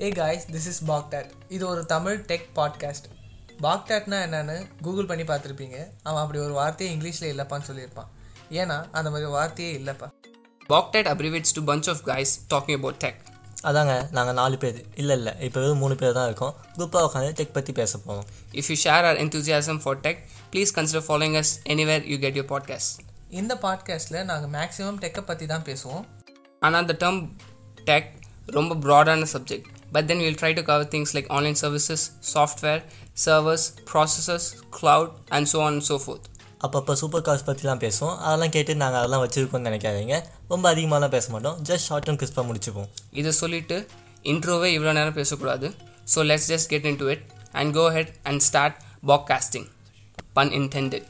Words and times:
Hey 0.00 0.08
guys 0.08 0.46
this 0.46 0.54
is 0.54 0.84
Baghdad 0.84 1.30
இது 1.48 1.66
ஒரு 1.66 1.86
Tamil 1.86 2.24
tech 2.28 2.48
podcast 2.56 3.08
பாக்டாட்னா 3.62 4.18
என்னன்னு 4.26 4.66
கூகுள் 4.82 5.06
பண்ணி 5.06 5.22
பார்த்துருப்பீங்க. 5.22 5.76
அவன் 6.02 6.22
அப்படி 6.22 6.38
ஒரு 6.38 6.52
வார்த்தையே 6.52 6.96
இங்கிலீஷில் 6.96 7.32
இல்லைப்பான்னு 7.32 7.62
சொல்லியிருப்பான். 7.66 8.06
ஏன்னா 8.50 8.84
அந்த 8.92 9.10
மாதிரி 9.10 9.30
வார்த்தையே 9.30 9.76
இல்லைப்பா. 9.76 10.10
Bogtat 10.68 11.04
abbreviates 11.12 11.50
to 11.52 11.62
bunch 11.62 11.86
of 11.86 11.96
guys 11.96 12.26
talking 12.50 12.76
about 12.76 12.94
tech. 13.04 13.14
அதாங்க 13.62 14.10
நாங்கள் 14.10 14.34
நாலு 14.34 14.58
பேர். 14.58 14.84
இல்லை 14.94 15.16
இல்லை 15.16 15.32
இப்போ 15.40 15.60
வெறும் 15.60 15.78
மூணு 15.78 15.94
பேர் 15.94 16.12
தான் 16.12 16.24
இருக்கோம். 16.24 16.54
குரூப்பாக 16.78 17.08
உட்காந்து 17.10 17.30
டெக் 17.30 17.52
பற்றி 17.52 17.72
பேச 17.72 17.98
போகிறோம் 17.98 18.28
If 18.52 18.64
you 18.68 18.76
share 18.84 19.04
our 19.08 19.16
enthusiasm 19.16 19.78
for 19.78 19.96
tech, 19.96 20.16
please 20.52 20.66
consider 20.74 21.02
following 21.08 21.34
us 21.34 21.50
anywhere 21.68 22.02
you 22.02 22.18
get 22.18 22.34
your 22.34 22.48
podcasts. 22.54 23.06
இந்த 23.28 23.54
பாட்காஸ்ட்டில் 23.54 24.24
நாங்கள் 24.24 24.50
மேக்ஸிமம் 24.60 25.00
டெக்கை 25.00 25.20
பற்றி 25.20 25.46
தான் 25.46 25.62
பேசுவோம். 25.62 26.04
ஆனால் 26.60 26.88
the 26.88 26.94
term 26.94 27.28
tech 27.84 28.04
ரொம்ப 28.46 28.74
broaடான 28.74 29.26
subject. 29.32 29.64
but 29.91 30.07
then 30.07 30.19
we'll 30.19 30.35
try 30.35 30.51
to 30.53 30.63
cover 30.63 30.85
things 30.85 31.09
like 31.15 31.27
online 31.29 31.55
services, 31.55 32.01
software, 32.29 32.79
servers, 33.17 33.63
processors, 33.85 34.45
cloud 34.71 35.07
and 35.31 35.47
so 35.47 35.59
on 35.61 35.73
and 35.73 35.83
so 35.83 35.97
forth. 35.97 36.25
அப்பப்போ 36.61 36.93
சூப்பர் 36.99 37.23
கார்ஸ் 37.25 37.45
பற்றிலாம் 37.47 37.81
பேசுவோம் 37.81 38.15
அதெல்லாம் 38.25 38.53
கேட்டு 38.53 38.73
நாங்கள் 38.75 38.99
அதெல்லாம் 38.99 39.23
வச்சுருக்கோம்னு 39.23 39.67
நினைக்காதீங்க 39.69 40.15
ரொம்ப 40.47 40.65
அதிகமாகலாம் 40.71 41.13
பேச 41.15 41.25
மாட்டோம் 41.33 41.57
ஜஸ்ட் 41.69 41.85
ஷார்ட் 41.89 42.09
அண்ட் 42.09 42.19
கிறிஸ்பாக 42.21 42.45
முடிச்சுப்போம் 42.49 42.87
இதை 43.21 43.31
சொல்லிட்டு 43.41 43.77
இன்ட்ரோவே 44.25 44.69
இவ்வளோ 44.77 44.93
நேரம் 44.99 45.17
பேசக்கூடாது 45.19 45.67
so 46.13 46.25
let's 46.29 46.49
just 46.53 46.69
get 46.73 46.87
into 47.01 47.07
it 47.15 47.23
and 47.61 47.73
go 47.79 47.85
ahead 47.97 48.11
and 48.31 48.43
start 48.49 48.77
podcasting 49.31 49.67
pun 50.39 50.51
intended 50.61 51.05